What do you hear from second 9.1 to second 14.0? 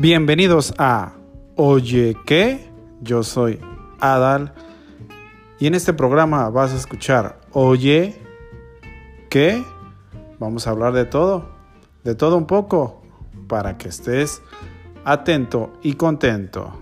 qué, vamos a hablar de todo, de todo un poco, para que